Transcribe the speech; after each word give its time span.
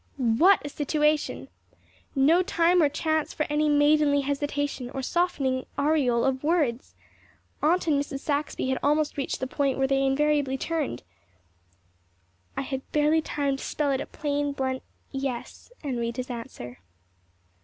What 0.17 0.65
a 0.65 0.69
situation! 0.69 1.47
No 2.15 2.41
time 2.41 2.81
or 2.81 2.89
chance 2.89 3.35
for 3.35 3.45
any 3.51 3.69
maidenly 3.69 4.21
hesitation 4.21 4.89
or 4.89 5.03
softening 5.03 5.67
aureole 5.77 6.23
of 6.25 6.43
words. 6.43 6.95
Aunt 7.61 7.85
and 7.85 7.99
Mrs. 8.01 8.21
Saxby 8.21 8.69
had 8.69 8.79
almost 8.81 9.15
reached 9.15 9.39
the 9.41 9.45
point 9.45 9.77
where 9.77 9.85
they 9.85 10.03
invariably 10.03 10.57
turned. 10.57 11.03
I 12.57 12.61
had 12.61 12.81
barely 12.91 13.21
time 13.21 13.57
to 13.57 13.63
spell 13.63 13.91
out 13.91 14.01
a 14.01 14.07
plain, 14.07 14.53
blunt 14.53 14.81
"yes" 15.11 15.71
and 15.83 15.99
read 15.99 16.17
his 16.17 16.31
answer. 16.31 16.79